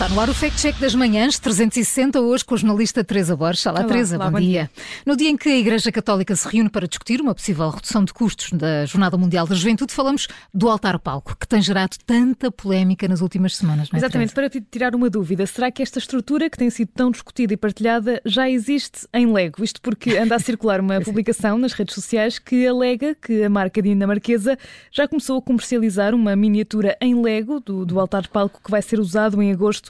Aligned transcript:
Está 0.00 0.14
no 0.14 0.18
ar 0.18 0.30
o 0.30 0.34
Fact 0.34 0.58
Check 0.58 0.78
das 0.78 0.94
Manhãs 0.94 1.38
360, 1.38 2.22
hoje 2.22 2.42
com 2.42 2.54
a 2.54 2.56
jornalista 2.56 3.04
Teresa 3.04 3.36
Borges. 3.36 3.66
Olá, 3.66 3.80
Olá, 3.80 3.86
Teresa, 3.86 4.16
olá, 4.16 4.30
bom, 4.30 4.38
bom 4.38 4.40
dia. 4.40 4.70
No 5.04 5.14
dia 5.14 5.28
em 5.28 5.36
que 5.36 5.50
a 5.50 5.58
Igreja 5.58 5.92
Católica 5.92 6.34
se 6.34 6.48
reúne 6.48 6.70
para 6.70 6.88
discutir 6.88 7.20
uma 7.20 7.34
possível 7.34 7.68
redução 7.68 8.02
de 8.02 8.10
custos 8.14 8.50
da 8.50 8.86
Jornada 8.86 9.18
Mundial 9.18 9.46
da 9.46 9.54
Juventude, 9.54 9.92
falamos 9.92 10.26
do 10.54 10.70
altar-palco, 10.70 11.36
que 11.36 11.46
tem 11.46 11.60
gerado 11.60 11.98
tanta 12.06 12.50
polémica 12.50 13.06
nas 13.06 13.20
últimas 13.20 13.54
semanas, 13.54 13.90
não 13.90 13.98
é, 13.98 14.00
Exatamente, 14.00 14.32
Teresa? 14.32 14.50
para 14.50 14.66
tirar 14.70 14.94
uma 14.94 15.10
dúvida, 15.10 15.46
será 15.46 15.70
que 15.70 15.82
esta 15.82 15.98
estrutura 15.98 16.48
que 16.48 16.56
tem 16.56 16.70
sido 16.70 16.88
tão 16.94 17.10
discutida 17.10 17.52
e 17.52 17.56
partilhada 17.58 18.22
já 18.24 18.48
existe 18.48 19.06
em 19.12 19.30
Lego? 19.30 19.62
Isto 19.62 19.82
porque 19.82 20.16
anda 20.16 20.34
a 20.34 20.38
circular 20.40 20.80
uma 20.80 20.98
publicação 21.02 21.58
nas 21.58 21.74
redes 21.74 21.94
sociais 21.94 22.38
que 22.38 22.66
alega 22.66 23.14
que 23.14 23.44
a 23.44 23.50
marca 23.50 23.82
dinamarquesa 23.82 24.56
já 24.90 25.06
começou 25.06 25.36
a 25.36 25.42
comercializar 25.42 26.14
uma 26.14 26.34
miniatura 26.34 26.96
em 27.02 27.20
Lego 27.20 27.60
do, 27.60 27.84
do 27.84 28.00
altar-palco 28.00 28.62
que 28.64 28.70
vai 28.70 28.80
ser 28.80 28.98
usado 28.98 29.42
em 29.42 29.52
agosto 29.52 29.89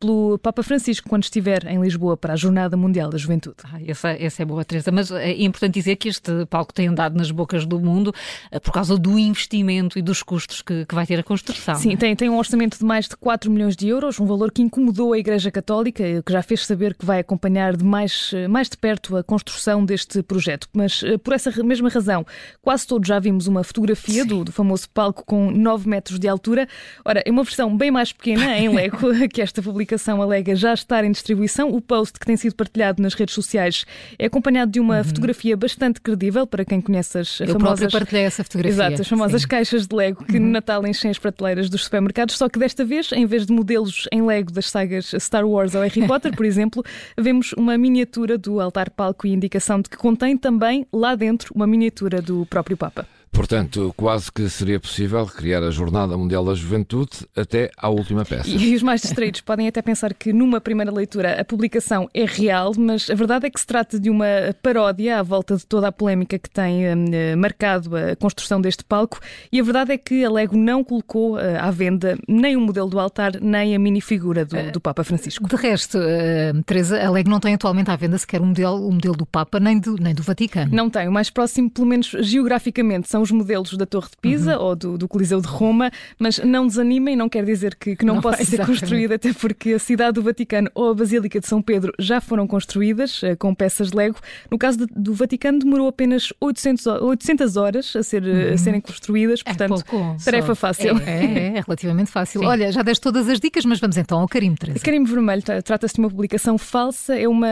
pelo 0.00 0.38
Papa 0.38 0.62
Francisco 0.62 1.06
quando 1.08 1.24
estiver 1.24 1.66
em 1.66 1.80
Lisboa 1.80 2.16
para 2.16 2.32
a 2.32 2.36
Jornada 2.36 2.74
Mundial 2.74 3.10
da 3.10 3.18
Juventude. 3.18 3.56
Ah, 3.64 3.78
essa, 3.86 4.08
essa 4.08 4.42
é 4.42 4.44
boa, 4.46 4.64
Teresa, 4.64 4.90
mas 4.90 5.10
é 5.10 5.30
importante 5.42 5.74
dizer 5.74 5.96
que 5.96 6.08
este 6.08 6.46
palco 6.46 6.72
tem 6.72 6.88
andado 6.88 7.16
nas 7.16 7.30
bocas 7.30 7.66
do 7.66 7.78
mundo 7.78 8.12
eh, 8.50 8.58
por 8.58 8.72
causa 8.72 8.96
do 8.96 9.18
investimento 9.18 9.98
e 9.98 10.02
dos 10.02 10.22
custos 10.22 10.62
que, 10.62 10.86
que 10.86 10.94
vai 10.94 11.06
ter 11.06 11.20
a 11.20 11.22
construção. 11.22 11.74
Sim, 11.74 11.96
tem, 11.96 12.16
tem 12.16 12.30
um 12.30 12.38
orçamento 12.38 12.78
de 12.78 12.84
mais 12.84 13.08
de 13.08 13.16
4 13.16 13.50
milhões 13.50 13.76
de 13.76 13.88
euros, 13.88 14.18
um 14.18 14.24
valor 14.24 14.50
que 14.50 14.62
incomodou 14.62 15.12
a 15.12 15.18
Igreja 15.18 15.50
Católica, 15.50 16.02
que 16.24 16.32
já 16.32 16.42
fez 16.42 16.64
saber 16.64 16.94
que 16.94 17.04
vai 17.04 17.20
acompanhar 17.20 17.76
de 17.76 17.84
mais, 17.84 18.32
mais 18.48 18.70
de 18.70 18.78
perto 18.78 19.18
a 19.18 19.22
construção 19.22 19.84
deste 19.84 20.22
projeto. 20.22 20.66
Mas 20.72 21.02
eh, 21.04 21.18
por 21.18 21.34
essa 21.34 21.50
mesma 21.62 21.90
razão, 21.90 22.24
quase 22.62 22.86
todos 22.86 23.06
já 23.06 23.18
vimos 23.18 23.46
uma 23.46 23.62
fotografia 23.62 24.24
do, 24.24 24.44
do, 24.44 24.52
famoso 24.52 24.88
palco 24.88 25.26
com 25.26 25.50
9 25.50 25.86
metros 25.86 26.18
de 26.18 26.26
altura. 26.26 26.66
Ora, 27.04 27.22
é 27.26 27.30
uma 27.30 27.44
versão 27.44 27.76
bem 27.76 27.90
mais 27.90 28.14
pequena 28.14 28.58
em 28.58 28.68
Lego 28.74 28.96
que 29.28 29.42
esta 29.42 29.60
publicação 29.60 29.89
alega 30.20 30.54
já 30.54 30.74
estar 30.74 31.04
em 31.04 31.10
distribuição. 31.10 31.70
O 31.70 31.80
post 31.80 32.18
que 32.18 32.26
tem 32.26 32.36
sido 32.36 32.54
partilhado 32.54 33.02
nas 33.02 33.14
redes 33.14 33.34
sociais 33.34 33.84
é 34.18 34.26
acompanhado 34.26 34.70
de 34.70 34.80
uma 34.80 34.98
uhum. 34.98 35.04
fotografia 35.04 35.56
bastante 35.56 36.00
credível 36.00 36.46
para 36.46 36.64
quem 36.64 36.80
conhece 36.80 37.18
as 37.18 37.40
Eu 37.40 37.48
famosas. 37.48 37.92
partilhei 37.92 38.24
essa 38.24 38.42
fotografia. 38.44 38.72
Exato, 38.72 39.02
as 39.02 39.08
famosas 39.08 39.42
Sim. 39.42 39.48
caixas 39.48 39.86
de 39.86 39.94
Lego 39.94 40.24
que 40.24 40.36
uhum. 40.36 40.44
no 40.44 40.50
Natal 40.50 40.86
enchem 40.86 41.10
as 41.10 41.18
prateleiras 41.18 41.68
dos 41.68 41.84
supermercados. 41.84 42.36
Só 42.36 42.48
que 42.48 42.58
desta 42.58 42.84
vez, 42.84 43.10
em 43.12 43.26
vez 43.26 43.46
de 43.46 43.52
modelos 43.52 44.08
em 44.12 44.22
Lego 44.22 44.52
das 44.52 44.70
sagas 44.70 45.12
Star 45.18 45.46
Wars 45.46 45.74
ou 45.74 45.82
Harry 45.82 46.06
Potter, 46.06 46.34
por 46.34 46.44
exemplo, 46.46 46.84
vemos 47.18 47.52
uma 47.54 47.76
miniatura 47.76 48.36
do 48.36 48.60
altar-palco 48.60 49.26
e 49.26 49.32
indicação 49.32 49.80
de 49.80 49.88
que 49.88 49.96
contém 49.96 50.36
também 50.36 50.86
lá 50.92 51.14
dentro 51.14 51.52
uma 51.54 51.66
miniatura 51.66 52.20
do 52.20 52.46
próprio 52.46 52.76
Papa. 52.76 53.06
Portanto, 53.40 53.94
quase 53.96 54.30
que 54.30 54.50
seria 54.50 54.78
possível 54.78 55.24
criar 55.24 55.62
a 55.62 55.70
Jornada 55.70 56.14
Mundial 56.14 56.44
da 56.44 56.52
Juventude 56.54 57.26
até 57.34 57.70
à 57.74 57.88
última 57.88 58.22
peça. 58.22 58.50
E 58.50 58.76
os 58.76 58.82
mais 58.82 59.00
distraídos 59.00 59.40
podem 59.40 59.66
até 59.66 59.80
pensar 59.80 60.12
que 60.12 60.30
numa 60.30 60.60
primeira 60.60 60.92
leitura 60.92 61.40
a 61.40 61.42
publicação 61.42 62.06
é 62.12 62.26
real, 62.26 62.72
mas 62.76 63.08
a 63.08 63.14
verdade 63.14 63.46
é 63.46 63.50
que 63.50 63.58
se 63.58 63.66
trata 63.66 63.98
de 63.98 64.10
uma 64.10 64.26
paródia 64.62 65.18
à 65.18 65.22
volta 65.22 65.56
de 65.56 65.64
toda 65.64 65.88
a 65.88 65.92
polémica 65.92 66.38
que 66.38 66.50
tem 66.50 66.84
uh, 66.84 67.38
marcado 67.38 67.96
a 67.96 68.14
construção 68.14 68.60
deste 68.60 68.84
palco. 68.84 69.18
E 69.50 69.58
a 69.58 69.62
verdade 69.62 69.92
é 69.92 69.96
que 69.96 70.22
a 70.22 70.30
Lego 70.30 70.54
não 70.54 70.84
colocou 70.84 71.36
uh, 71.36 71.40
à 71.60 71.70
venda 71.70 72.18
nem 72.28 72.58
o 72.58 72.60
modelo 72.60 72.90
do 72.90 73.00
altar, 73.00 73.40
nem 73.40 73.74
a 73.74 73.78
minifigura 73.78 74.44
do, 74.44 74.70
do 74.70 74.80
Papa 74.82 75.02
Francisco. 75.02 75.48
De 75.48 75.56
resto, 75.56 75.96
uh, 75.96 76.62
Teresa, 76.64 77.02
a 77.02 77.10
Lego 77.10 77.30
não 77.30 77.40
tem 77.40 77.54
atualmente 77.54 77.90
à 77.90 77.96
venda 77.96 78.18
sequer 78.18 78.42
o 78.42 78.44
modelo, 78.44 78.86
o 78.86 78.92
modelo 78.92 79.16
do 79.16 79.24
Papa, 79.24 79.58
nem 79.58 79.80
do, 79.80 79.96
nem 79.96 80.14
do 80.14 80.22
Vaticano. 80.22 80.70
Não 80.70 80.90
tem. 80.90 81.08
O 81.08 81.12
mais 81.12 81.30
próximo, 81.30 81.70
pelo 81.70 81.86
menos 81.86 82.14
geograficamente, 82.20 83.08
são 83.08 83.22
os 83.22 83.29
modelos 83.30 83.76
da 83.76 83.86
Torre 83.86 84.08
de 84.10 84.16
Pisa 84.16 84.58
uhum. 84.58 84.64
ou 84.64 84.76
do, 84.76 84.98
do, 84.98 85.08
Coliseu 85.08 85.40
de 85.40 85.48
Roma, 85.48 85.90
mas 86.18 86.38
não 86.38 86.66
desanimem, 86.66 87.16
não 87.16 87.28
quer 87.28 87.44
dizer 87.44 87.74
que, 87.74 87.96
que 87.96 88.04
não, 88.04 88.16
não, 88.16 88.22
possa 88.22 88.44
ser 88.44 88.64
construída, 88.64 89.14
até 89.16 89.32
porque 89.32 89.74
a 89.74 89.78
cidade 89.78 90.14
do 90.14 90.22
Vaticano 90.22 90.70
ou 90.74 90.90
a 90.90 90.94
Basílica 90.94 91.40
de 91.40 91.46
São 91.46 91.60
Pedro 91.62 91.92
já 91.98 92.20
foram 92.20 92.46
construídas 92.46 93.22
uh, 93.22 93.36
com 93.38 93.54
peças 93.54 93.90
de 93.90 93.96
Lego. 93.96 94.16
No 94.50 94.58
caso 94.58 94.78
de, 94.78 94.86
do 94.94 95.14
Vaticano, 95.14 95.58
demorou 95.58 95.88
apenas 95.88 96.32
800, 96.40 96.86
800 96.86 97.56
horas 97.56 97.96
a, 97.96 98.02
ser, 98.02 98.22
uhum. 98.22 98.54
a 98.54 98.58
serem 98.58 98.80
construídas, 98.80 99.42
portanto, 99.42 99.80
é 99.80 99.90
pouco, 99.90 100.16
tarefa 100.24 100.48
só. 100.48 100.54
fácil. 100.54 100.98
É, 100.98 101.24
é, 101.24 101.46
é 101.58 101.60
relativamente 101.60 102.10
fácil. 102.10 102.40
Sim. 102.40 102.46
Olha, 102.46 102.70
já 102.70 102.82
deste 102.82 103.02
todas 103.02 103.28
as 103.28 103.40
dicas, 103.40 103.64
mas 103.64 103.80
vamos 103.80 103.96
então 103.96 104.20
ao 104.20 104.28
carimbo, 104.28 104.58
Teresa. 104.58 104.78
Carimbo 104.80 105.08
Vermelho 105.08 105.42
trata-se 105.64 105.94
de 105.94 106.00
uma 106.00 106.10
publicação 106.10 106.58
falsa, 106.58 107.18
é 107.18 107.28
uma 107.28 107.48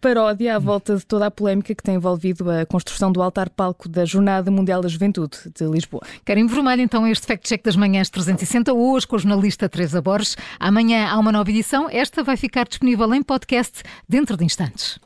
paródia 0.00 0.56
à 0.56 0.58
volta 0.58 0.96
de 0.96 1.04
toda 1.06 1.26
a 1.26 1.30
polémica 1.30 1.74
que 1.74 1.82
tem 1.82 1.94
envolvido 1.94 2.50
a 2.50 2.66
construção 2.66 3.10
do 3.10 3.22
altar-palco 3.22 3.88
da 3.88 4.04
Jornada 4.04 4.50
Mundial 4.50 4.80
da 4.80 4.88
Juventude 4.88 5.19
de 5.28 5.64
Lisboa. 5.66 6.02
Carimbo 6.24 6.52
Vermelho, 6.52 6.82
então, 6.82 7.06
este 7.06 7.26
Fact 7.26 7.48
Check 7.48 7.64
das 7.64 7.76
Manhãs 7.76 8.08
360, 8.10 8.72
hoje 8.72 9.06
com 9.06 9.16
a 9.16 9.18
jornalista 9.18 9.68
Teresa 9.68 10.00
Borges. 10.00 10.36
Amanhã 10.58 11.08
há 11.08 11.18
uma 11.18 11.32
nova 11.32 11.50
edição. 11.50 11.88
Esta 11.90 12.22
vai 12.22 12.36
ficar 12.36 12.66
disponível 12.66 13.12
em 13.14 13.22
podcast 13.22 13.82
dentro 14.08 14.36
de 14.36 14.44
instantes. 14.44 14.98